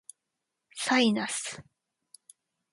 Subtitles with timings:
[0.73, 1.63] サイナス